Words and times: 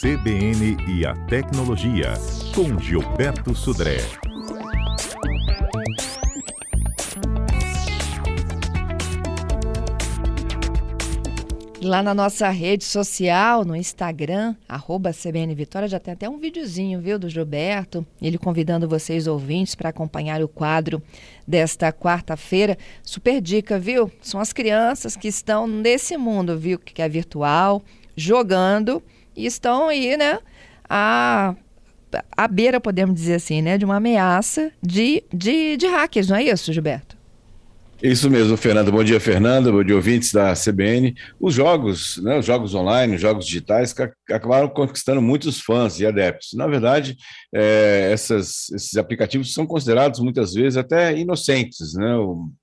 CBN 0.00 0.76
e 0.86 1.04
a 1.04 1.12
Tecnologia, 1.26 2.14
com 2.54 2.78
Gilberto 2.78 3.52
Sudré. 3.52 3.96
Lá 11.82 12.00
na 12.00 12.14
nossa 12.14 12.48
rede 12.48 12.84
social, 12.84 13.64
no 13.64 13.74
Instagram, 13.74 14.54
arroba 14.68 15.12
CBN 15.12 15.52
Vitória, 15.56 15.88
já 15.88 15.98
tem 15.98 16.14
até 16.14 16.28
um 16.28 16.38
videozinho, 16.38 17.00
viu, 17.00 17.18
do 17.18 17.28
Gilberto, 17.28 18.06
ele 18.22 18.38
convidando 18.38 18.88
vocês 18.88 19.26
ouvintes 19.26 19.74
para 19.74 19.88
acompanhar 19.88 20.40
o 20.44 20.46
quadro 20.46 21.02
desta 21.44 21.92
quarta-feira. 21.92 22.78
Super 23.02 23.40
dica, 23.40 23.80
viu? 23.80 24.08
São 24.22 24.38
as 24.40 24.52
crianças 24.52 25.16
que 25.16 25.26
estão 25.26 25.66
nesse 25.66 26.16
mundo, 26.16 26.56
viu, 26.56 26.78
que 26.78 27.02
é 27.02 27.08
virtual, 27.08 27.82
jogando 28.16 29.02
e 29.38 29.46
estão 29.46 29.88
aí, 29.88 30.16
né, 30.16 30.40
a, 30.88 31.54
a 32.36 32.48
beira, 32.48 32.80
podemos 32.80 33.14
dizer 33.14 33.34
assim, 33.34 33.62
né, 33.62 33.78
de 33.78 33.84
uma 33.84 33.96
ameaça 33.96 34.72
de, 34.82 35.22
de, 35.32 35.76
de 35.76 35.86
hackers, 35.86 36.28
não 36.28 36.36
é 36.36 36.42
isso, 36.42 36.72
Gilberto? 36.72 37.16
Isso 38.00 38.30
mesmo, 38.30 38.56
Fernando. 38.56 38.92
Bom 38.92 39.02
dia, 39.02 39.18
Fernando. 39.18 39.72
Bom 39.72 39.82
dia, 39.82 39.96
ouvintes 39.96 40.32
da 40.32 40.54
CBN. 40.54 41.16
Os 41.40 41.52
jogos, 41.52 42.18
né, 42.18 42.38
os 42.38 42.46
jogos 42.46 42.72
online, 42.72 43.16
os 43.16 43.20
jogos 43.20 43.44
digitais, 43.44 43.92
acabaram 44.30 44.68
conquistando 44.68 45.20
muitos 45.20 45.60
fãs 45.60 45.98
e 45.98 46.06
adeptos. 46.06 46.50
Na 46.54 46.68
verdade, 46.68 47.16
é, 47.52 48.10
essas, 48.12 48.70
esses 48.70 48.96
aplicativos 48.96 49.52
são 49.52 49.66
considerados 49.66 50.20
muitas 50.20 50.54
vezes 50.54 50.76
até 50.76 51.16
inocentes, 51.18 51.94
né, 51.94 52.14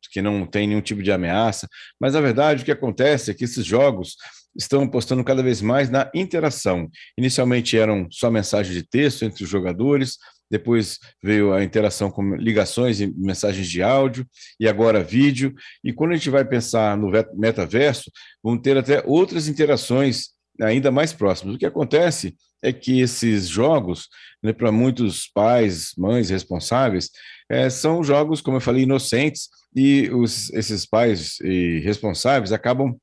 que 0.10 0.22
não 0.22 0.46
tem 0.46 0.68
nenhum 0.68 0.80
tipo 0.80 1.04
de 1.04 1.12
ameaça. 1.12 1.68
Mas, 2.00 2.14
na 2.14 2.22
verdade, 2.22 2.62
o 2.62 2.66
que 2.66 2.72
acontece 2.72 3.30
é 3.30 3.34
que 3.34 3.44
esses 3.44 3.66
jogos 3.66 4.16
estão 4.56 4.84
apostando 4.84 5.24
cada 5.24 5.44
vez 5.44 5.62
mais 5.62 5.90
na 5.90 6.10
interação. 6.14 6.90
Inicialmente 7.18 7.78
eram 7.78 8.08
só 8.10 8.32
mensagens 8.32 8.76
de 8.76 8.88
texto 8.88 9.24
entre 9.24 9.44
os 9.44 9.50
jogadores, 9.50 10.18
depois 10.50 11.00
veio 11.22 11.54
a 11.54 11.64
interação 11.64 12.12
com 12.12 12.36
ligações 12.36 13.02
e 13.02 13.08
mensagens 13.18 13.68
de 13.68 13.82
áudio, 13.82 14.26
e 14.60 14.68
agora 14.68 15.04
vídeo. 15.04 15.54
E 15.84 15.92
quando 15.92 16.12
a 16.12 16.16
gente 16.16 16.30
vai 16.30 16.46
pensar 16.46 16.96
no 16.96 17.12
metaverso, 17.34 18.12
vão 18.44 18.58
ter 18.58 18.78
até 18.78 19.04
outras 19.06 19.48
interações 19.48 20.30
ainda 20.62 20.92
mais 20.92 21.12
próximas. 21.12 21.56
O 21.56 21.58
que 21.58 21.66
acontece 21.66 22.36
é 22.62 22.72
que 22.72 23.00
esses 23.00 23.48
jogos, 23.48 24.08
né, 24.42 24.54
para 24.54 24.72
muitos 24.72 25.30
pais, 25.34 25.94
mães 25.98 26.30
responsáveis, 26.30 27.10
é, 27.50 27.70
são 27.70 28.04
jogos, 28.04 28.42
como 28.42 28.58
eu 28.58 28.62
falei, 28.62 28.84
inocentes, 28.84 29.50
e 29.76 30.10
os, 30.12 30.52
esses 30.54 30.86
pais 30.86 31.40
e 31.42 31.80
responsáveis 31.80 32.52
acabam 32.52 32.98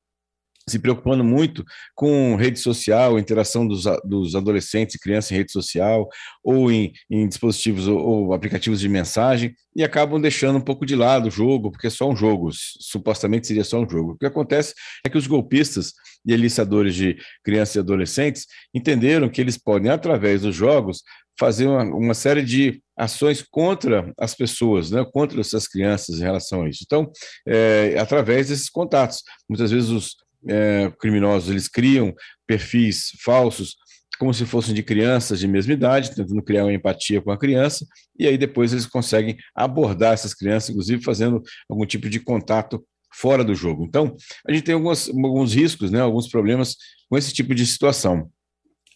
se 0.67 0.79
preocupando 0.79 1.23
muito 1.23 1.63
com 1.93 2.35
rede 2.35 2.59
social, 2.59 3.19
interação 3.19 3.67
dos, 3.67 3.83
dos 4.05 4.35
adolescentes 4.35 4.95
e 4.95 4.99
crianças 4.99 5.31
em 5.31 5.35
rede 5.35 5.51
social, 5.51 6.07
ou 6.43 6.71
em, 6.71 6.93
em 7.09 7.27
dispositivos 7.27 7.87
ou, 7.87 7.97
ou, 7.97 8.33
aplicativos 8.33 8.79
de 8.79 8.87
mensagem, 8.87 9.53
e 9.75 9.83
acabam 9.83 10.21
deixando 10.21 10.57
um 10.57 10.61
pouco 10.61 10.85
de 10.85 10.95
lado 10.95 11.27
o 11.27 11.31
jogo, 11.31 11.71
porque 11.71 11.87
é 11.87 11.89
só 11.89 12.09
um 12.09 12.15
jogo, 12.15 12.49
supostamente 12.53 13.47
seria 13.47 13.63
só 13.63 13.79
um 13.79 13.89
jogo. 13.89 14.11
O 14.11 14.17
que 14.17 14.25
acontece 14.25 14.73
é 15.05 15.09
que 15.09 15.17
os 15.17 15.27
golpistas 15.27 15.93
e 16.25 16.33
aliciadores 16.33 16.95
de 16.95 17.17
crianças 17.43 17.75
e 17.75 17.79
adolescentes 17.79 18.45
entenderam 18.73 19.29
que 19.29 19.41
eles 19.41 19.57
podem, 19.57 19.91
através 19.91 20.43
dos 20.43 20.55
jogos, 20.55 21.03
fazer 21.37 21.67
uma, 21.67 21.83
uma 21.83 22.13
série 22.13 22.43
de 22.43 22.81
ações 22.95 23.41
contra 23.41 24.13
as 24.17 24.35
pessoas, 24.35 24.91
né, 24.91 25.03
contra 25.11 25.41
essas 25.41 25.67
crianças 25.67 26.19
em 26.19 26.23
relação 26.23 26.63
a 26.63 26.69
isso. 26.69 26.83
Então, 26.85 27.11
é, 27.47 27.97
através 27.99 28.49
desses 28.49 28.69
contatos. 28.69 29.23
Muitas 29.49 29.71
vezes 29.71 29.89
os 29.89 30.15
é, 30.47 30.91
criminosos 30.99 31.49
eles 31.49 31.67
criam 31.67 32.13
perfis 32.47 33.11
falsos 33.23 33.75
como 34.19 34.33
se 34.33 34.45
fossem 34.45 34.73
de 34.73 34.83
crianças 34.83 35.39
de 35.39 35.47
mesma 35.47 35.73
idade, 35.73 36.15
tentando 36.15 36.41
criar 36.41 36.65
uma 36.65 36.73
empatia 36.73 37.21
com 37.21 37.31
a 37.31 37.37
criança, 37.37 37.85
e 38.17 38.27
aí 38.27 38.37
depois 38.37 38.71
eles 38.71 38.85
conseguem 38.85 39.35
abordar 39.55 40.13
essas 40.13 40.33
crianças, 40.33 40.69
inclusive 40.69 41.03
fazendo 41.03 41.41
algum 41.69 41.85
tipo 41.85 42.09
de 42.09 42.19
contato 42.19 42.81
fora 43.13 43.43
do 43.43 43.53
jogo. 43.53 43.83
Então, 43.83 44.15
a 44.47 44.53
gente 44.53 44.63
tem 44.63 44.75
algumas, 44.75 45.09
alguns 45.09 45.53
riscos, 45.53 45.91
né, 45.91 45.99
alguns 45.99 46.29
problemas 46.29 46.75
com 47.09 47.17
esse 47.17 47.33
tipo 47.33 47.53
de 47.53 47.65
situação. 47.65 48.29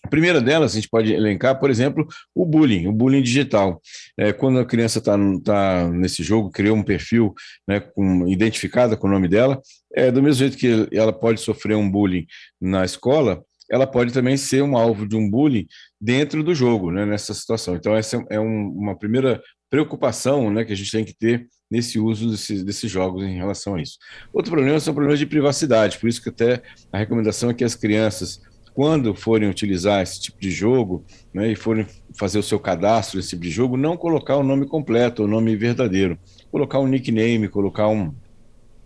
A 0.08 0.10
primeira 0.10 0.40
delas, 0.40 0.72
a 0.72 0.76
gente 0.76 0.88
pode 0.88 1.12
elencar, 1.12 1.60
por 1.60 1.70
exemplo, 1.70 2.08
o 2.34 2.46
bullying, 2.46 2.88
o 2.88 2.94
bullying 2.94 3.22
digital. 3.22 3.82
É, 4.18 4.32
quando 4.32 4.58
a 4.58 4.66
criança 4.66 5.00
está 5.00 5.18
tá 5.44 5.90
nesse 5.90 6.24
jogo, 6.24 6.50
criou 6.50 6.78
um 6.78 6.82
perfil 6.82 7.34
né, 7.68 7.82
com, 7.82 8.26
identificada 8.26 8.96
com 8.96 9.06
o 9.06 9.12
nome 9.12 9.28
dela, 9.28 9.62
é, 9.94 10.10
do 10.10 10.24
mesmo 10.24 10.40
jeito 10.40 10.58
que 10.58 10.88
ela 10.94 11.12
pode 11.12 11.42
sofrer 11.42 11.76
um 11.76 11.92
bullying 11.92 12.26
na 12.60 12.86
escola, 12.86 13.44
ela 13.70 13.86
pode 13.86 14.14
também 14.14 14.38
ser 14.38 14.64
um 14.64 14.78
alvo 14.78 15.06
de 15.06 15.18
um 15.18 15.30
bullying 15.30 15.68
dentro 16.00 16.42
do 16.42 16.56
jogo, 16.56 16.90
né, 16.90 17.06
nessa 17.06 17.34
situação. 17.34 17.76
Então, 17.76 17.94
essa 17.94 18.26
é 18.30 18.40
um, 18.40 18.70
uma 18.70 18.98
primeira 18.98 19.42
preocupação 19.70 20.50
né, 20.50 20.64
que 20.64 20.72
a 20.72 20.76
gente 20.78 20.90
tem 20.90 21.04
que 21.04 21.14
ter 21.14 21.48
nesse 21.70 22.00
uso 22.00 22.32
desses, 22.32 22.64
desses 22.64 22.90
jogos 22.90 23.26
em 23.26 23.36
relação 23.36 23.76
a 23.76 23.82
isso. 23.82 23.98
Outro 24.32 24.54
problema 24.54 24.80
são 24.80 24.94
problemas 24.94 25.20
de 25.20 25.26
privacidade, 25.26 25.98
por 25.98 26.08
isso 26.08 26.24
que 26.24 26.30
até 26.30 26.64
a 26.94 26.98
recomendação 26.98 27.50
é 27.50 27.54
que 27.54 27.66
as 27.66 27.76
crianças 27.76 28.40
quando 28.78 29.16
forem 29.16 29.50
utilizar 29.50 30.04
esse 30.04 30.22
tipo 30.22 30.40
de 30.40 30.52
jogo 30.52 31.04
né, 31.34 31.52
e 31.52 31.56
forem 31.56 31.88
fazer 32.16 32.38
o 32.38 32.44
seu 32.44 32.60
cadastro 32.60 33.18
nesse 33.18 33.30
tipo 33.30 33.42
de 33.42 33.50
jogo, 33.50 33.76
não 33.76 33.98
colocar 33.98 34.38
o 34.38 34.44
nome 34.44 34.68
completo, 34.68 35.24
o 35.24 35.28
nome 35.28 35.56
verdadeiro. 35.56 36.16
Colocar 36.52 36.78
um 36.78 36.86
nickname, 36.86 37.48
colocar 37.48 37.88
um, 37.88 38.14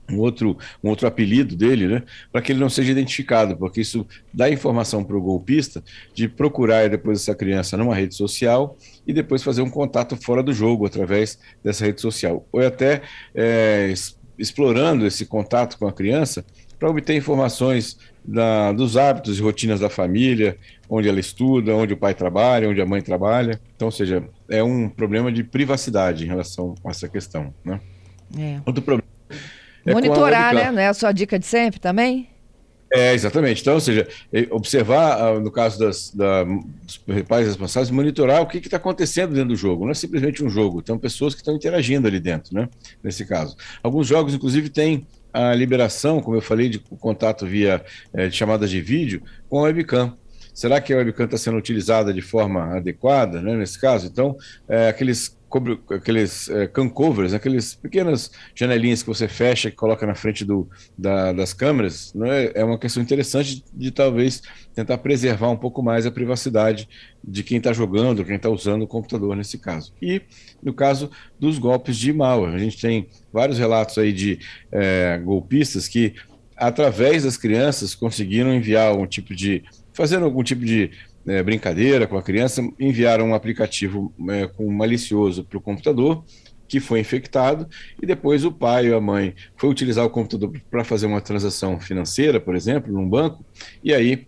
um 0.09 0.17
outro, 0.19 0.57
um 0.81 0.87
outro 0.87 1.05
apelido 1.07 1.57
dele, 1.57 1.89
né, 1.89 2.03
para 2.31 2.41
que 2.41 2.53
ele 2.53 2.61
não 2.61 2.69
seja 2.69 2.89
identificado, 2.89 3.57
porque 3.57 3.81
isso 3.81 4.07
dá 4.33 4.49
informação 4.49 5.03
para 5.03 5.17
o 5.17 5.21
golpista 5.21 5.83
de 6.13 6.25
procurar 6.29 6.89
depois 6.89 7.19
essa 7.19 7.35
criança 7.35 7.75
numa 7.75 7.93
rede 7.93 8.15
social 8.15 8.77
e 9.05 9.11
depois 9.11 9.43
fazer 9.43 9.61
um 9.61 9.69
contato 9.69 10.15
fora 10.15 10.41
do 10.41 10.53
jogo 10.53 10.85
através 10.85 11.37
dessa 11.61 11.85
rede 11.85 11.99
social. 11.99 12.47
Ou 12.53 12.65
até 12.65 13.01
é, 13.35 13.93
explorando 14.39 15.05
esse 15.05 15.25
contato 15.25 15.77
com 15.77 15.85
a 15.85 15.91
criança 15.91 16.45
para 16.79 16.89
obter 16.89 17.15
informações 17.15 17.97
da, 18.23 18.71
dos 18.71 18.97
hábitos 18.97 19.39
e 19.39 19.41
rotinas 19.41 19.79
da 19.79 19.89
família, 19.89 20.57
onde 20.89 21.09
ela 21.09 21.19
estuda, 21.19 21.75
onde 21.75 21.93
o 21.93 21.97
pai 21.97 22.13
trabalha, 22.13 22.69
onde 22.69 22.81
a 22.81 22.85
mãe 22.85 23.01
trabalha. 23.01 23.59
Então, 23.75 23.87
ou 23.87 23.91
seja, 23.91 24.23
é 24.49 24.63
um 24.63 24.87
problema 24.87 25.31
de 25.31 25.43
privacidade 25.43 26.23
em 26.23 26.27
relação 26.27 26.75
a 26.85 26.89
essa 26.89 27.07
questão. 27.07 27.53
Né? 27.63 27.79
É. 28.37 28.61
Outro 28.65 28.81
problema. 28.81 29.09
É 29.85 29.93
Monitorar, 29.93 30.53
né? 30.53 30.71
Não 30.71 30.79
é 30.79 30.87
a 30.87 30.93
sua 30.93 31.11
dica 31.11 31.39
de 31.39 31.45
sempre 31.45 31.79
também? 31.79 32.27
É, 32.93 33.13
exatamente. 33.13 33.61
Então, 33.61 33.75
ou 33.75 33.79
seja, 33.79 34.05
observar, 34.49 35.17
ah, 35.17 35.39
no 35.39 35.49
caso 35.49 35.79
das, 35.79 36.11
da, 36.13 36.43
dos 36.43 36.97
pais 37.25 37.47
responsáveis, 37.47 37.89
monitorar 37.89 38.41
o 38.41 38.45
que 38.45 38.57
está 38.57 38.75
acontecendo 38.75 39.33
dentro 39.33 39.49
do 39.49 39.55
jogo. 39.55 39.85
Não 39.85 39.91
é 39.91 39.95
simplesmente 39.95 40.43
um 40.43 40.49
jogo, 40.49 40.81
tem 40.81 40.97
pessoas 40.97 41.33
que 41.33 41.39
estão 41.39 41.55
interagindo 41.55 42.05
ali 42.05 42.19
dentro, 42.19 42.53
né? 42.53 42.67
Nesse 43.01 43.25
caso. 43.25 43.55
Alguns 43.81 44.07
jogos, 44.07 44.33
inclusive, 44.33 44.69
têm 44.69 45.07
a 45.33 45.53
liberação, 45.53 46.21
como 46.21 46.35
eu 46.35 46.41
falei, 46.41 46.69
de 46.69 46.79
contato 46.79 47.45
via 47.45 47.83
é, 48.13 48.27
de 48.27 48.35
chamadas 48.35 48.69
de 48.69 48.81
vídeo 48.81 49.21
com 49.49 49.59
a 49.59 49.63
webcam. 49.63 50.17
Será 50.53 50.81
que 50.81 50.93
a 50.93 50.97
webcam 50.97 51.25
está 51.25 51.37
sendo 51.37 51.57
utilizada 51.57 52.13
de 52.13 52.21
forma 52.21 52.77
adequada, 52.77 53.41
né, 53.41 53.55
nesse 53.55 53.79
caso? 53.79 54.07
Então, 54.07 54.35
é, 54.67 54.89
aqueles 54.89 55.37
aqueles 55.89 56.49
é, 56.49 56.67
can 56.67 56.89
covers, 56.89 57.33
aqueles 57.33 57.75
pequenas 57.75 58.31
janelinhas 58.55 59.01
que 59.01 59.07
você 59.07 59.27
fecha 59.27 59.69
e 59.69 59.71
coloca 59.71 60.05
na 60.05 60.15
frente 60.15 60.45
do, 60.45 60.69
da, 60.97 61.33
das 61.33 61.53
câmeras, 61.53 62.13
né, 62.13 62.51
é 62.53 62.63
uma 62.63 62.77
questão 62.77 63.01
interessante 63.01 63.55
de, 63.55 63.63
de, 63.73 63.91
talvez 63.91 64.41
tentar 64.73 64.97
preservar 64.99 65.49
um 65.49 65.57
pouco 65.57 65.83
mais 65.83 66.05
a 66.05 66.11
privacidade 66.11 66.87
de 67.23 67.43
quem 67.43 67.57
está 67.57 67.73
jogando, 67.73 68.23
quem 68.23 68.35
está 68.35 68.49
usando 68.49 68.83
o 68.83 68.87
computador 68.87 69.35
nesse 69.35 69.57
caso. 69.57 69.93
E 70.01 70.21
no 70.63 70.73
caso 70.73 71.11
dos 71.39 71.59
golpes 71.59 71.97
de 71.97 72.13
malware, 72.13 72.55
a 72.55 72.59
gente 72.59 72.79
tem 72.79 73.07
vários 73.31 73.57
relatos 73.57 73.97
aí 73.97 74.13
de 74.13 74.39
é, 74.71 75.17
golpistas 75.17 75.87
que 75.87 76.15
através 76.55 77.23
das 77.23 77.37
crianças 77.37 77.95
conseguiram 77.95 78.53
enviar 78.53 78.87
algum 78.87 79.07
tipo 79.07 79.35
de 79.35 79.63
fazendo 79.93 80.25
algum 80.25 80.43
tipo 80.43 80.63
de 80.63 80.91
é, 81.27 81.41
brincadeira 81.43 82.07
com 82.07 82.17
a 82.17 82.23
criança, 82.23 82.61
enviaram 82.79 83.29
um 83.29 83.35
aplicativo 83.35 84.13
é, 84.29 84.47
com 84.47 84.71
malicioso 84.71 85.43
para 85.43 85.57
o 85.57 85.61
computador, 85.61 86.23
que 86.67 86.79
foi 86.79 87.01
infectado, 87.01 87.67
e 88.01 88.05
depois 88.05 88.45
o 88.45 88.51
pai 88.51 88.89
ou 88.89 88.97
a 88.97 89.01
mãe 89.01 89.35
foi 89.57 89.69
utilizar 89.69 90.05
o 90.05 90.09
computador 90.09 90.53
para 90.69 90.83
fazer 90.85 91.05
uma 91.05 91.19
transação 91.19 91.79
financeira, 91.79 92.39
por 92.39 92.55
exemplo, 92.55 92.93
num 92.93 93.07
banco, 93.09 93.45
e 93.83 93.93
aí 93.93 94.25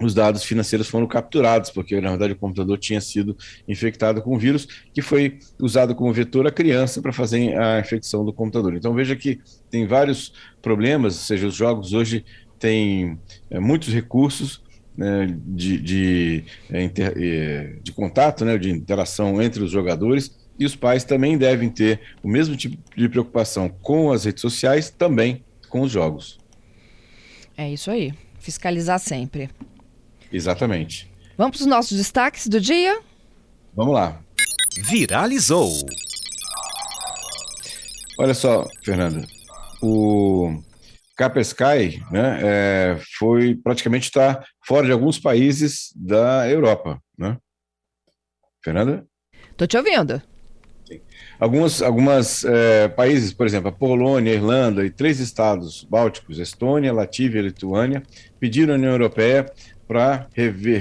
os 0.00 0.14
dados 0.14 0.44
financeiros 0.44 0.88
foram 0.88 1.06
capturados, 1.06 1.70
porque 1.70 2.00
na 2.00 2.10
verdade 2.10 2.32
o 2.32 2.36
computador 2.36 2.78
tinha 2.78 3.00
sido 3.00 3.36
infectado 3.66 4.22
com 4.22 4.38
vírus, 4.38 4.66
que 4.94 5.02
foi 5.02 5.38
usado 5.60 5.94
como 5.94 6.12
vetor 6.12 6.46
a 6.46 6.52
criança 6.52 7.02
para 7.02 7.12
fazer 7.12 7.58
a 7.58 7.80
infecção 7.80 8.24
do 8.24 8.32
computador. 8.32 8.74
Então 8.74 8.94
veja 8.94 9.16
que 9.16 9.40
tem 9.70 9.86
vários 9.86 10.32
problemas, 10.62 11.16
ou 11.16 11.22
seja, 11.22 11.46
os 11.48 11.54
jogos 11.54 11.92
hoje 11.92 12.24
têm 12.58 13.18
é, 13.50 13.58
muitos 13.58 13.92
recursos, 13.92 14.62
né, 14.98 15.32
de, 15.46 15.80
de, 15.80 16.44
é, 16.68 16.82
inter, 16.82 17.14
é, 17.16 17.76
de 17.80 17.92
contato, 17.92 18.44
né, 18.44 18.58
de 18.58 18.68
interação 18.68 19.40
entre 19.40 19.62
os 19.62 19.70
jogadores, 19.70 20.36
e 20.58 20.66
os 20.66 20.74
pais 20.74 21.04
também 21.04 21.38
devem 21.38 21.70
ter 21.70 22.00
o 22.20 22.28
mesmo 22.28 22.56
tipo 22.56 22.76
de 22.96 23.08
preocupação 23.08 23.68
com 23.68 24.10
as 24.10 24.24
redes 24.24 24.40
sociais, 24.40 24.90
também 24.90 25.44
com 25.68 25.82
os 25.82 25.92
jogos. 25.92 26.40
É 27.56 27.70
isso 27.70 27.92
aí. 27.92 28.12
Fiscalizar 28.40 28.98
sempre. 28.98 29.48
Exatamente. 30.32 31.08
Vamos 31.36 31.58
para 31.58 31.62
os 31.62 31.70
nossos 31.70 31.96
destaques 31.96 32.48
do 32.48 32.60
dia? 32.60 33.00
Vamos 33.74 33.94
lá. 33.94 34.20
Viralizou. 34.82 35.70
Olha 38.18 38.34
só, 38.34 38.68
Fernanda, 38.84 39.24
o 39.80 40.60
Capesky 41.18 42.00
né, 42.12 42.38
é, 42.40 42.98
foi 43.18 43.56
praticamente 43.56 44.04
está 44.04 44.40
fora 44.64 44.86
de 44.86 44.92
alguns 44.92 45.18
países 45.18 45.92
da 45.96 46.48
Europa, 46.48 47.02
né? 47.18 47.36
Fernanda? 48.62 49.04
Estou 49.50 49.66
te 49.66 49.76
ouvindo. 49.76 50.22
Algumas, 51.40 51.82
algumas 51.82 52.44
é, 52.44 52.86
países, 52.88 53.32
por 53.32 53.46
exemplo, 53.46 53.68
a 53.68 53.72
Polônia, 53.72 54.32
a 54.32 54.36
Irlanda 54.36 54.86
e 54.86 54.90
três 54.90 55.18
estados 55.18 55.82
bálticos, 55.82 56.38
Estônia, 56.38 56.92
Latvia 56.92 57.40
e 57.40 57.42
Lituânia, 57.42 58.02
pediram 58.38 58.74
à 58.74 58.76
União 58.76 58.92
Europeia 58.92 59.50
para 59.88 60.28
rever, 60.34 60.80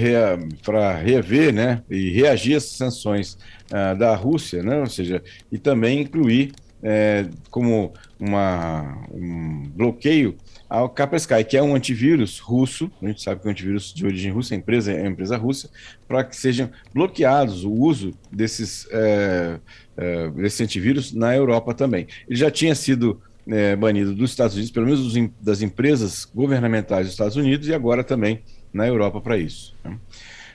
rever 1.03 1.53
né, 1.53 1.81
e 1.89 2.11
reagir 2.11 2.55
às 2.55 2.65
sanções 2.65 3.37
uh, 3.71 3.97
da 3.97 4.13
Rússia, 4.15 4.61
né, 4.61 4.79
ou 4.79 4.87
seja, 4.87 5.23
e 5.51 5.57
também 5.57 6.01
incluir 6.01 6.53
é, 6.83 7.25
como 7.49 7.93
uma, 8.19 9.05
um 9.11 9.69
bloqueio 9.69 10.35
ao 10.69 10.89
Kaspersky, 10.89 11.43
que 11.43 11.57
é 11.57 11.63
um 11.63 11.75
antivírus 11.75 12.39
russo, 12.39 12.91
a 13.01 13.07
gente 13.07 13.21
sabe 13.21 13.41
que 13.41 13.47
é 13.47 13.49
um 13.49 13.51
antivírus 13.51 13.93
de 13.93 14.05
origem 14.05 14.31
russa, 14.31 14.53
a 14.53 14.57
empresa 14.57 14.91
é 14.91 15.01
uma 15.01 15.11
empresa 15.11 15.37
russa, 15.37 15.69
para 16.07 16.23
que 16.23 16.35
sejam 16.35 16.69
bloqueados 16.93 17.63
o 17.63 17.71
uso 17.71 18.13
desses, 18.31 18.87
é, 18.91 19.59
é, 19.95 20.29
desse 20.31 20.63
antivírus 20.63 21.13
na 21.13 21.35
Europa 21.35 21.73
também. 21.73 22.07
Ele 22.27 22.37
já 22.37 22.51
tinha 22.51 22.75
sido 22.75 23.21
é, 23.47 23.75
banido 23.75 24.13
dos 24.13 24.31
Estados 24.31 24.55
Unidos, 24.55 24.71
pelo 24.71 24.85
menos 24.85 25.13
dos, 25.13 25.29
das 25.39 25.61
empresas 25.61 26.25
governamentais 26.25 27.05
dos 27.05 27.13
Estados 27.13 27.35
Unidos, 27.37 27.67
e 27.67 27.73
agora 27.73 28.03
também 28.03 28.41
na 28.73 28.85
Europa 28.87 29.21
para 29.21 29.37
isso. 29.37 29.75
Né? 29.83 29.97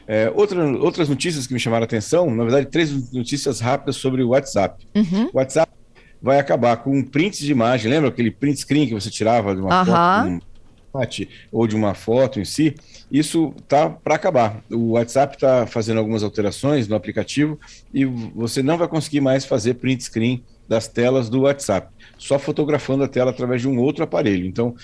É, 0.06 0.30
outra, 0.34 0.64
outras 0.78 1.08
notícias 1.08 1.46
que 1.46 1.54
me 1.54 1.60
chamaram 1.60 1.84
a 1.84 1.86
atenção, 1.86 2.30
na 2.34 2.42
verdade, 2.42 2.66
três 2.66 3.12
notícias 3.12 3.60
rápidas 3.60 3.96
sobre 3.96 4.22
o 4.22 4.30
WhatsApp. 4.30 4.86
Uhum. 4.94 5.30
O 5.32 5.38
WhatsApp 5.38 5.72
vai 6.22 6.38
acabar 6.38 6.76
com 6.76 7.02
prints 7.02 7.40
de 7.40 7.50
imagem. 7.50 7.90
Lembra 7.90 8.08
aquele 8.08 8.30
print 8.30 8.60
screen 8.60 8.86
que 8.86 8.94
você 8.94 9.10
tirava 9.10 9.54
de 9.54 9.60
uma 9.60 9.80
uhum. 9.80 9.86
foto? 9.86 10.52
ou 11.50 11.66
de 11.66 11.74
uma 11.74 11.94
foto 11.94 12.38
em 12.38 12.44
si, 12.44 12.74
isso 13.10 13.54
tá 13.66 13.88
para 13.88 14.14
acabar. 14.14 14.62
O 14.70 14.90
WhatsApp 14.90 15.36
está 15.36 15.66
fazendo 15.66 15.96
algumas 15.96 16.22
alterações 16.22 16.86
no 16.86 16.94
aplicativo 16.94 17.58
e 17.94 18.04
você 18.04 18.62
não 18.62 18.76
vai 18.76 18.86
conseguir 18.86 19.22
mais 19.22 19.46
fazer 19.46 19.74
print 19.74 20.04
screen 20.04 20.44
das 20.68 20.88
telas 20.88 21.30
do 21.30 21.40
WhatsApp, 21.40 21.88
só 22.18 22.38
fotografando 22.38 23.04
a 23.04 23.08
tela 23.08 23.30
através 23.30 23.62
de 23.62 23.68
um 23.68 23.78
outro 23.78 24.04
aparelho. 24.04 24.44
Então, 24.44 24.74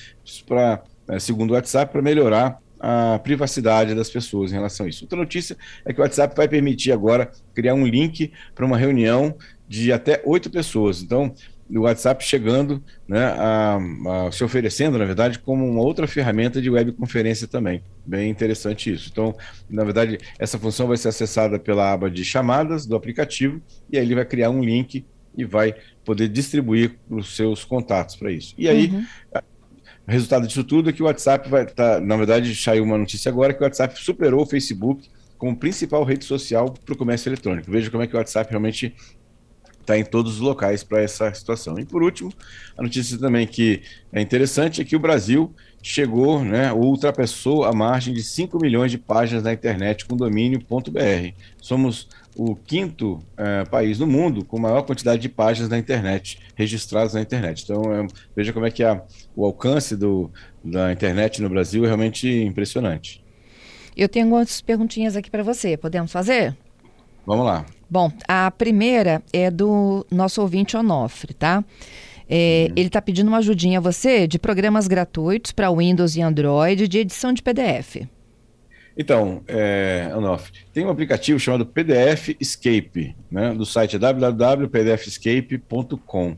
para 0.46 0.82
é, 1.08 1.19
segundo 1.19 1.50
o 1.50 1.55
WhatsApp, 1.55 1.90
para 1.90 2.02
melhorar 2.02 2.58
a 2.80 3.19
privacidade 3.19 3.94
das 3.94 4.10
pessoas 4.10 4.50
em 4.50 4.54
relação 4.54 4.86
a 4.86 4.88
isso. 4.88 5.04
Outra 5.04 5.19
notícia 5.19 5.56
é 5.84 5.92
que 5.92 6.00
o 6.00 6.02
WhatsApp 6.02 6.34
vai 6.36 6.48
permitir 6.48 6.92
agora 6.92 7.30
criar 7.54 7.75
um 7.75 7.86
link 7.86 8.32
para 8.54 8.64
uma 8.64 8.76
reunião 8.76 9.36
de 9.69 9.92
até 9.92 10.22
oito 10.25 10.48
pessoas. 10.50 11.02
Então, 11.02 11.34
o 11.70 11.80
WhatsApp 11.80 12.25
chegando, 12.25 12.82
né, 13.06 13.25
a, 13.25 13.76
a, 14.26 14.32
se 14.32 14.42
oferecendo, 14.42 14.96
na 14.96 15.04
verdade, 15.04 15.38
como 15.38 15.69
uma 15.69 15.82
outra 15.82 16.06
ferramenta 16.06 16.62
de 16.62 16.70
webconferência 16.70 17.46
também. 17.46 17.82
Bem 18.06 18.30
interessante 18.30 18.92
isso. 18.92 19.10
Então, 19.12 19.36
na 19.69 19.84
verdade, 19.84 20.19
essa 20.38 20.58
função 20.58 20.86
vai 20.86 20.96
ser 20.96 21.08
acessada 21.08 21.58
pela 21.58 21.92
aba 21.92 22.10
de 22.10 22.25
chamadas 22.25 22.86
do 22.86 22.96
aplicativo 22.96 23.60
e 23.90 23.98
aí 23.98 24.04
ele 24.04 24.14
vai 24.14 24.25
criar 24.25 24.50
um 24.50 24.62
link 24.62 25.04
e 25.36 25.44
vai 25.44 25.75
poder 26.04 26.28
distribuir 26.28 26.96
os 27.08 27.36
seus 27.36 27.64
contatos 27.64 28.16
para 28.16 28.32
isso. 28.32 28.54
E 28.56 28.69
aí, 28.69 28.88
uhum. 28.88 29.04
O 30.08 30.10
resultado 30.10 30.46
disso 30.46 30.64
tudo 30.64 30.88
é 30.88 30.93
que 30.93 31.02
o 31.02 31.06
WhatsApp 31.06 31.50
vai 31.50 31.64
estar, 31.64 31.96
tá, 31.96 32.00
na 32.00 32.16
verdade, 32.16 32.55
saiu 32.56 32.82
uma 32.82 32.96
notícia 32.96 33.31
agora 33.31 33.52
que 33.52 33.60
o 33.60 33.64
WhatsApp 33.64 33.94
superou 34.02 34.40
o 34.40 34.46
Facebook 34.46 35.06
como 35.37 35.55
principal 35.55 36.02
rede 36.02 36.25
social 36.25 36.72
para 36.72 36.94
o 36.94 36.96
comércio 36.96 37.28
eletrônico. 37.28 37.70
Veja 37.70 37.90
como 37.90 38.02
é 38.02 38.06
que 38.06 38.14
o 38.14 38.19
WhatsApp 38.19 38.49
realmente 38.50 38.94
está 39.88 39.99
em 39.99 40.05
todos 40.05 40.35
os 40.35 40.40
locais 40.40 40.85
para 40.85 41.00
essa 41.00 41.32
situação. 41.32 41.79
E 41.79 41.85
por 41.85 42.02
último, 42.02 42.31
a 42.76 42.82
notícia 42.82 43.19
também 43.19 43.46
que 43.46 43.82
é 44.12 44.20
interessante 44.20 44.82
é 44.82 44.85
que 44.85 44.94
o 44.94 44.99
Brasil 44.99 45.55
chegou, 45.82 46.44
né, 46.44 46.70
ultrapassou 46.73 47.64
a 47.64 47.73
margem 47.73 48.12
de 48.12 48.23
5 48.23 48.58
milhões 48.61 48.90
de 48.90 48.99
páginas 48.99 49.44
na 49.44 49.52
internet 49.52 50.05
com 50.05 50.17
domínio.br. 50.17 51.32
Somos 51.61 52.08
o 52.37 52.55
quinto 52.55 53.20
é, 53.37 53.64
país 53.64 53.99
no 53.99 54.06
mundo 54.06 54.44
com 54.44 54.61
maior 54.61 54.82
quantidade 54.82 55.23
de 55.23 55.29
páginas 55.29 55.70
na 55.70 55.79
internet, 55.79 56.38
registradas 56.55 57.14
na 57.14 57.23
internet. 57.23 57.64
Então, 57.64 57.82
é, 57.93 58.06
veja 58.37 58.52
como 58.52 58.67
é 58.67 58.70
que 58.70 58.85
a, 58.85 59.02
o 59.35 59.44
alcance 59.44 59.96
do, 59.96 60.31
da 60.62 60.93
internet 60.93 61.40
no 61.40 61.49
Brasil 61.49 61.85
é 61.85 61.87
realmente 61.87 62.29
impressionante. 62.29 63.25
Eu 63.96 64.08
tenho 64.08 64.26
algumas 64.26 64.61
perguntinhas 64.61 65.17
aqui 65.17 65.31
para 65.31 65.43
você. 65.43 65.76
Podemos 65.76 66.12
fazer? 66.12 66.56
Vamos 67.28 67.44
lá. 67.44 67.64
Bom, 67.90 68.10
a 68.26 68.50
primeira 68.50 69.22
é 69.34 69.50
do 69.50 70.06
nosso 70.10 70.40
ouvinte 70.40 70.78
Onofre, 70.78 71.34
tá? 71.34 71.62
É, 72.26 72.69
uhum. 72.69 72.75
Ele 72.75 72.86
está 72.86 73.02
pedindo 73.02 73.28
uma 73.28 73.36
ajudinha 73.36 73.76
a 73.78 73.82
você 73.82 74.26
de 74.26 74.38
programas 74.38 74.88
gratuitos 74.88 75.52
para 75.52 75.70
Windows 75.70 76.16
e 76.16 76.22
Android 76.22 76.88
de 76.88 77.00
edição 77.00 77.34
de 77.34 77.42
PDF. 77.42 78.06
Então, 78.96 79.42
é, 79.46 80.10
Onofre, 80.16 80.60
tem 80.72 80.86
um 80.86 80.90
aplicativo 80.90 81.38
chamado 81.38 81.66
PDF 81.66 82.30
Escape, 82.40 83.14
né, 83.30 83.52
do 83.52 83.66
site 83.66 83.98
www.pdfescape.com. 83.98 86.34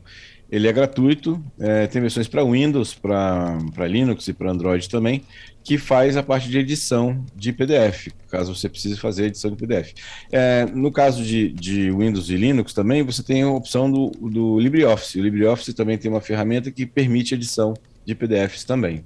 Ele 0.51 0.67
é 0.67 0.73
gratuito, 0.73 1.41
é, 1.57 1.87
tem 1.87 2.01
versões 2.01 2.27
para 2.27 2.43
Windows, 2.43 2.93
para 2.93 3.87
Linux 3.87 4.27
e 4.27 4.33
para 4.33 4.51
Android 4.51 4.89
também, 4.89 5.23
que 5.63 5.77
faz 5.77 6.17
a 6.17 6.23
parte 6.23 6.49
de 6.49 6.57
edição 6.57 7.23
de 7.33 7.53
PDF, 7.53 8.09
caso 8.29 8.53
você 8.53 8.67
precise 8.67 8.97
fazer 8.97 9.27
edição 9.27 9.49
de 9.49 9.55
PDF. 9.55 9.93
É, 10.29 10.65
no 10.65 10.91
caso 10.91 11.23
de, 11.23 11.49
de, 11.53 11.89
Windows 11.91 12.29
e 12.29 12.35
Linux 12.35 12.73
também, 12.73 13.01
você 13.01 13.23
tem 13.23 13.43
a 13.43 13.49
opção 13.49 13.89
do, 13.89 14.09
do 14.09 14.59
LibreOffice. 14.59 15.19
O 15.19 15.23
LibreOffice 15.23 15.73
também 15.73 15.97
tem 15.97 16.11
uma 16.11 16.21
ferramenta 16.21 16.69
que 16.69 16.85
permite 16.85 17.35
edição 17.35 17.73
de 18.05 18.13
PDFs 18.13 18.65
também. 18.65 19.03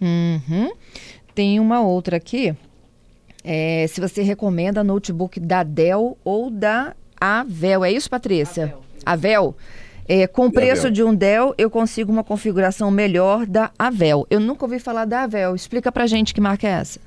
Uhum. 0.00 0.70
Tem 1.34 1.58
uma 1.58 1.80
outra 1.80 2.16
aqui. 2.16 2.54
É, 3.42 3.86
se 3.88 4.00
você 4.00 4.22
recomenda 4.22 4.84
notebook 4.84 5.40
da 5.40 5.62
Dell 5.62 6.16
ou 6.22 6.50
da 6.50 6.94
Avel. 7.20 7.84
É 7.84 7.90
isso, 7.90 8.08
Patrícia? 8.08 8.64
Avel. 8.64 8.82
Avel. 9.04 9.56
É, 10.08 10.26
com 10.26 10.46
o 10.46 10.52
preço 10.52 10.90
de 10.90 11.02
um 11.02 11.14
Dell, 11.14 11.54
eu 11.56 11.70
consigo 11.70 12.10
uma 12.10 12.24
configuração 12.24 12.90
melhor 12.90 13.46
da 13.46 13.70
Avel. 13.78 14.26
Eu 14.28 14.40
nunca 14.40 14.64
ouvi 14.64 14.78
falar 14.78 15.04
da 15.04 15.22
Avel. 15.22 15.54
Explica 15.54 15.92
pra 15.92 16.06
gente 16.06 16.34
que 16.34 16.40
marca 16.40 16.66
é 16.66 16.72
essa. 16.72 17.00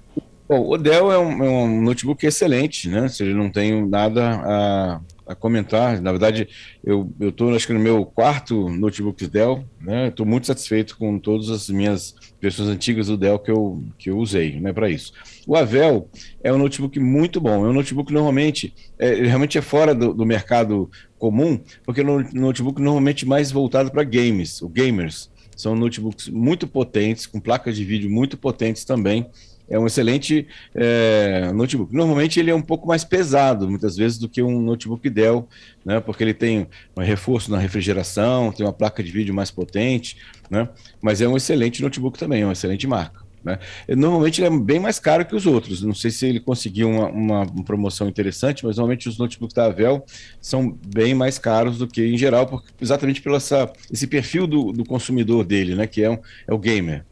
Bom, 0.47 0.69
o 0.69 0.77
Dell 0.77 1.11
é 1.11 1.17
um, 1.17 1.43
é 1.43 1.49
um 1.49 1.81
notebook 1.81 2.25
excelente, 2.25 2.89
né? 2.89 3.07
Se 3.07 3.23
ele 3.23 3.33
não 3.33 3.49
tem 3.49 3.85
nada 3.87 4.41
a, 4.43 4.99
a 5.25 5.35
comentar. 5.35 6.01
Na 6.01 6.11
verdade, 6.11 6.47
eu 6.83 7.11
estou, 7.19 7.53
acho 7.55 7.67
que 7.67 7.73
no 7.73 7.79
meu 7.79 8.05
quarto 8.05 8.69
notebook 8.69 9.25
Dell, 9.27 9.63
né? 9.81 10.07
Estou 10.07 10.25
muito 10.25 10.47
satisfeito 10.47 10.97
com 10.97 11.17
todas 11.19 11.49
as 11.49 11.69
minhas 11.69 12.15
versões 12.41 12.69
antigas 12.69 13.07
do 13.07 13.17
Dell 13.17 13.39
que 13.39 13.51
eu, 13.51 13.83
que 13.97 14.09
eu 14.09 14.17
usei, 14.17 14.59
né, 14.59 14.73
para 14.73 14.89
isso. 14.89 15.13
O 15.47 15.55
Avel 15.55 16.09
é 16.43 16.51
um 16.51 16.57
notebook 16.57 16.99
muito 16.99 17.39
bom. 17.39 17.65
É 17.65 17.69
um 17.69 17.73
notebook 17.73 18.11
normalmente, 18.11 18.73
é, 18.99 19.13
ele 19.13 19.27
realmente 19.27 19.57
é 19.57 19.61
fora 19.61 19.95
do, 19.95 20.13
do 20.13 20.25
mercado 20.25 20.89
comum, 21.17 21.59
porque 21.85 22.01
é 22.01 22.03
um 22.03 22.23
notebook 22.33 22.81
normalmente 22.81 23.25
mais 23.25 23.51
voltado 23.51 23.91
para 23.91 24.03
games, 24.03 24.61
o 24.61 24.67
gamers. 24.67 25.31
São 25.55 25.75
notebooks 25.75 26.29
muito 26.29 26.67
potentes, 26.67 27.25
com 27.27 27.39
placas 27.39 27.75
de 27.75 27.85
vídeo 27.85 28.09
muito 28.09 28.37
potentes 28.37 28.83
também 28.83 29.29
é 29.69 29.79
um 29.79 29.85
excelente 29.85 30.47
é, 30.75 31.51
notebook. 31.53 31.93
Normalmente 31.93 32.39
ele 32.39 32.51
é 32.51 32.55
um 32.55 32.61
pouco 32.61 32.87
mais 32.87 33.03
pesado, 33.03 33.69
muitas 33.69 33.95
vezes, 33.95 34.17
do 34.17 34.29
que 34.29 34.41
um 34.41 34.61
notebook 34.61 35.09
Dell, 35.09 35.47
né? 35.85 35.99
Porque 35.99 36.23
ele 36.23 36.33
tem 36.33 36.67
um 36.95 37.01
reforço 37.01 37.51
na 37.51 37.57
refrigeração, 37.57 38.51
tem 38.51 38.65
uma 38.65 38.73
placa 38.73 39.03
de 39.03 39.11
vídeo 39.11 39.33
mais 39.33 39.49
potente, 39.49 40.17
né? 40.49 40.69
Mas 41.01 41.21
é 41.21 41.27
um 41.27 41.37
excelente 41.37 41.81
notebook 41.81 42.17
também, 42.17 42.41
é 42.41 42.45
uma 42.45 42.53
excelente 42.53 42.87
marca. 42.87 43.23
Né? 43.43 43.59
Normalmente 43.89 44.41
ele 44.41 44.47
é 44.55 44.59
bem 44.59 44.79
mais 44.79 44.99
caro 44.99 45.25
que 45.25 45.35
os 45.35 45.45
outros. 45.45 45.81
Não 45.83 45.93
sei 45.93 46.11
se 46.11 46.25
ele 46.25 46.39
conseguiu 46.39 46.89
uma, 46.89 47.09
uma, 47.09 47.63
promoção 47.63 48.07
interessante, 48.07 48.65
mas 48.65 48.77
normalmente 48.77 49.09
os 49.09 49.17
notebooks 49.17 49.53
da 49.53 49.65
Avel 49.65 50.05
são 50.39 50.77
bem 50.87 51.13
mais 51.13 51.37
caros 51.37 51.77
do 51.77 51.87
que 51.87 52.05
em 52.05 52.17
geral, 52.17 52.47
porque, 52.47 52.69
exatamente 52.81 53.21
pelo 53.21 53.35
essa, 53.35 53.71
esse 53.91 54.07
perfil 54.07 54.47
do, 54.47 54.71
do 54.71 54.85
consumidor 54.85 55.43
dele, 55.43 55.75
né? 55.75 55.85
Que 55.87 56.03
é, 56.03 56.09
um, 56.09 56.17
é 56.47 56.53
o 56.53 56.57
gamer. 56.57 57.05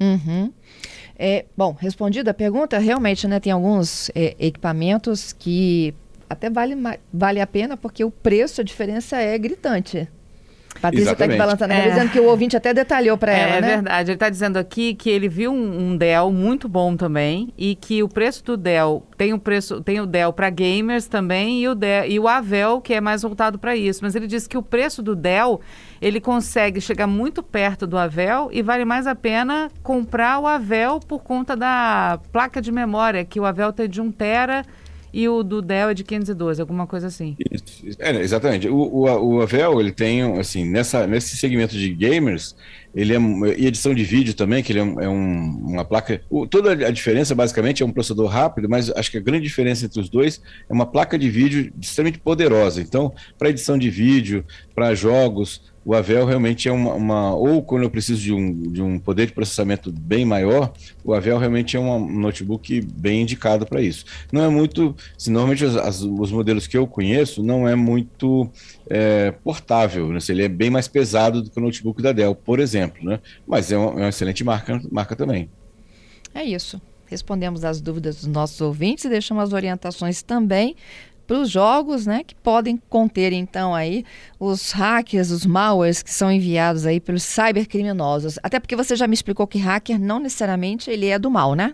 Uhum. 0.00 0.50
É, 1.22 1.44
bom, 1.54 1.76
respondida 1.78 2.30
a 2.30 2.34
pergunta, 2.34 2.78
realmente 2.78 3.28
né, 3.28 3.38
tem 3.38 3.52
alguns 3.52 4.08
é, 4.14 4.34
equipamentos 4.38 5.34
que 5.34 5.94
até 6.30 6.48
vale, 6.48 6.74
vale 7.12 7.42
a 7.42 7.46
pena 7.46 7.76
porque 7.76 8.02
o 8.02 8.10
preço, 8.10 8.62
a 8.62 8.64
diferença 8.64 9.18
é 9.18 9.36
gritante. 9.36 10.08
Patrícia 10.80 11.12
está 11.12 11.24
aqui 11.26 11.36
balançando, 11.36 11.72
é. 11.72 11.88
dizendo 11.88 12.10
que 12.10 12.20
o 12.20 12.24
ouvinte 12.24 12.56
até 12.56 12.72
detalhou 12.72 13.18
para 13.18 13.32
ela, 13.32 13.56
é, 13.56 13.60
né? 13.60 13.66
É 13.66 13.74
verdade. 13.76 14.10
Ele 14.10 14.16
está 14.16 14.30
dizendo 14.30 14.56
aqui 14.56 14.94
que 14.94 15.10
ele 15.10 15.28
viu 15.28 15.52
um, 15.52 15.90
um, 15.90 15.96
Dell 15.96 16.32
muito 16.32 16.68
bom 16.68 16.96
também 16.96 17.52
e 17.58 17.74
que 17.74 18.02
o 18.02 18.08
preço 18.08 18.42
do 18.44 18.56
Dell 18.56 19.06
tem 19.16 19.34
o 19.34 19.38
preço 19.38 19.82
tem 19.82 20.00
o 20.00 20.06
Dell 20.06 20.32
para 20.32 20.48
gamers 20.48 21.06
também 21.06 21.60
e 21.60 21.68
o 21.68 21.74
Dell, 21.74 22.06
e 22.06 22.18
o 22.18 22.26
Avel 22.26 22.80
que 22.80 22.94
é 22.94 23.00
mais 23.00 23.22
voltado 23.22 23.58
para 23.58 23.76
isso. 23.76 24.00
Mas 24.02 24.14
ele 24.14 24.26
disse 24.26 24.48
que 24.48 24.56
o 24.56 24.62
preço 24.62 25.02
do 25.02 25.14
Dell 25.14 25.60
ele 26.00 26.20
consegue 26.20 26.80
chegar 26.80 27.06
muito 27.06 27.42
perto 27.42 27.86
do 27.86 27.98
Avel 27.98 28.48
e 28.52 28.62
vale 28.62 28.84
mais 28.84 29.06
a 29.06 29.14
pena 29.14 29.70
comprar 29.82 30.38
o 30.38 30.46
Avel 30.46 30.98
por 31.00 31.22
conta 31.22 31.54
da 31.54 32.18
placa 32.32 32.60
de 32.60 32.72
memória 32.72 33.24
que 33.24 33.38
o 33.38 33.44
Avel 33.44 33.72
tem 33.72 33.88
de 33.88 34.00
1 34.00 34.12
tera 34.12 34.64
e 35.12 35.28
o 35.28 35.42
do 35.42 35.60
Dell 35.60 35.90
é 35.90 35.94
de 35.94 36.04
512, 36.04 36.60
alguma 36.60 36.86
coisa 36.86 37.06
assim. 37.06 37.36
É, 37.98 38.16
exatamente. 38.16 38.68
O, 38.68 38.76
o, 38.76 39.36
o 39.36 39.42
Avel, 39.42 39.80
ele 39.80 39.92
tem, 39.92 40.22
assim, 40.38 40.64
nessa, 40.64 41.06
nesse 41.06 41.36
segmento 41.36 41.74
de 41.76 41.92
gamers, 41.94 42.54
ele 42.94 43.14
é 43.14 43.18
e 43.58 43.66
edição 43.66 43.94
de 43.94 44.02
vídeo 44.04 44.34
também, 44.34 44.62
que 44.62 44.72
ele 44.72 44.80
é, 44.80 44.82
um, 44.82 45.00
é 45.00 45.08
um, 45.08 45.62
uma 45.68 45.84
placa. 45.84 46.20
O, 46.28 46.46
toda 46.46 46.72
a 46.72 46.90
diferença 46.90 47.34
basicamente 47.34 47.82
é 47.82 47.86
um 47.86 47.92
processador 47.92 48.28
rápido, 48.28 48.68
mas 48.68 48.90
acho 48.90 49.10
que 49.10 49.18
a 49.18 49.20
grande 49.20 49.44
diferença 49.44 49.86
entre 49.86 50.00
os 50.00 50.08
dois 50.08 50.42
é 50.68 50.72
uma 50.72 50.86
placa 50.86 51.18
de 51.18 51.30
vídeo 51.30 51.72
extremamente 51.80 52.18
poderosa. 52.18 52.80
Então, 52.80 53.12
para 53.38 53.50
edição 53.50 53.78
de 53.78 53.88
vídeo, 53.88 54.44
para 54.74 54.94
jogos, 54.94 55.69
o 55.84 55.94
Avel 55.94 56.26
realmente 56.26 56.68
é 56.68 56.72
uma, 56.72 56.94
uma, 56.94 57.34
Ou 57.34 57.62
quando 57.62 57.84
eu 57.84 57.90
preciso 57.90 58.20
de 58.20 58.32
um, 58.32 58.62
de 58.70 58.82
um 58.82 58.98
poder 58.98 59.26
de 59.26 59.32
processamento 59.32 59.90
bem 59.90 60.24
maior, 60.24 60.72
o 61.02 61.14
Avel 61.14 61.38
realmente 61.38 61.76
é 61.76 61.80
um 61.80 62.06
notebook 62.06 62.80
bem 62.82 63.22
indicado 63.22 63.66
para 63.66 63.80
isso. 63.80 64.04
Não 64.30 64.42
é 64.42 64.48
muito. 64.48 64.94
Se 65.16 65.30
normalmente 65.30 65.64
os, 65.64 65.76
as, 65.76 66.02
os 66.02 66.30
modelos 66.30 66.66
que 66.66 66.76
eu 66.76 66.86
conheço 66.86 67.42
não 67.42 67.66
é 67.66 67.74
muito 67.74 68.50
é, 68.88 69.30
portável, 69.42 70.08
né? 70.08 70.18
ele 70.28 70.44
é 70.44 70.48
bem 70.48 70.68
mais 70.68 70.86
pesado 70.86 71.42
do 71.42 71.50
que 71.50 71.58
o 71.58 71.62
notebook 71.62 72.02
da 72.02 72.12
Dell, 72.12 72.34
por 72.34 72.60
exemplo. 72.60 73.02
Né? 73.02 73.18
Mas 73.46 73.72
é 73.72 73.78
uma, 73.78 73.92
é 73.92 74.02
uma 74.04 74.08
excelente 74.08 74.44
marca, 74.44 74.80
marca 74.90 75.16
também. 75.16 75.48
É 76.34 76.44
isso. 76.44 76.80
Respondemos 77.06 77.64
as 77.64 77.80
dúvidas 77.80 78.16
dos 78.16 78.26
nossos 78.26 78.60
ouvintes 78.60 79.04
e 79.04 79.08
deixamos 79.08 79.42
as 79.42 79.52
orientações 79.52 80.22
também 80.22 80.76
para 81.30 81.38
os 81.38 81.48
jogos, 81.48 82.06
né, 82.06 82.24
que 82.24 82.34
podem 82.34 82.76
conter 82.88 83.32
então 83.32 83.72
aí 83.72 84.04
os 84.36 84.72
hackers, 84.72 85.30
os 85.30 85.46
malwares 85.46 86.02
que 86.02 86.12
são 86.12 86.28
enviados 86.28 86.84
aí 86.84 86.98
pelos 86.98 87.22
cybercriminosos. 87.22 88.36
Até 88.42 88.58
porque 88.58 88.74
você 88.74 88.96
já 88.96 89.06
me 89.06 89.14
explicou 89.14 89.46
que 89.46 89.56
hacker 89.56 89.96
não 89.96 90.18
necessariamente 90.18 90.90
ele 90.90 91.06
é 91.06 91.20
do 91.20 91.30
mal, 91.30 91.54
né? 91.54 91.72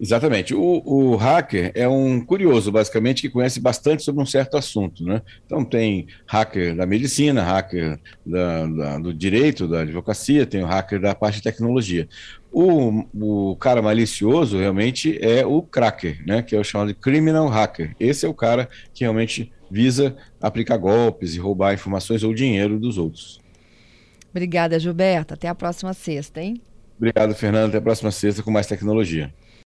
Exatamente. 0.00 0.54
O, 0.54 0.82
o, 0.82 1.16
hacker 1.16 1.70
é 1.74 1.86
um 1.86 2.24
curioso, 2.24 2.72
basicamente, 2.72 3.20
que 3.20 3.28
conhece 3.28 3.60
bastante 3.60 4.02
sobre 4.02 4.22
um 4.22 4.26
certo 4.26 4.56
assunto. 4.56 5.04
Né? 5.04 5.20
Então, 5.44 5.62
tem 5.62 6.06
hacker 6.26 6.74
da 6.74 6.86
medicina, 6.86 7.42
hacker 7.42 8.00
da, 8.24 8.66
da, 8.66 8.98
do 8.98 9.12
direito, 9.12 9.68
da 9.68 9.82
advocacia, 9.82 10.46
tem 10.46 10.62
o 10.62 10.66
hacker 10.66 10.98
da 10.98 11.14
parte 11.14 11.36
de 11.36 11.42
tecnologia. 11.42 12.08
O, 12.50 13.04
o 13.14 13.56
cara 13.56 13.82
malicioso 13.82 14.58
realmente 14.58 15.18
é 15.22 15.44
o 15.44 15.60
cracker, 15.60 16.24
né? 16.26 16.40
que 16.40 16.56
é 16.56 16.58
o 16.58 16.64
chamado 16.64 16.88
de 16.88 16.94
criminal 16.94 17.46
hacker. 17.48 17.94
Esse 18.00 18.24
é 18.24 18.28
o 18.28 18.34
cara 18.34 18.70
que 18.94 19.04
realmente 19.04 19.52
visa 19.70 20.16
aplicar 20.40 20.78
golpes 20.78 21.34
e 21.34 21.38
roubar 21.38 21.74
informações 21.74 22.24
ou 22.24 22.32
dinheiro 22.32 22.78
dos 22.78 22.96
outros. 22.96 23.38
Obrigada, 24.30 24.78
Gilberto. 24.78 25.34
Até 25.34 25.46
a 25.46 25.54
próxima 25.54 25.92
sexta, 25.92 26.40
hein? 26.40 26.58
Obrigado, 26.96 27.34
Fernando. 27.34 27.68
Até 27.68 27.78
a 27.78 27.82
próxima 27.82 28.10
sexta 28.10 28.42
com 28.42 28.50
mais 28.50 28.66
tecnologia. 28.66 29.32